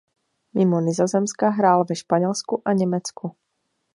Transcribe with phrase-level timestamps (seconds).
[0.53, 3.35] Mimo Nizozemska hrál ve Španělsku a Německu.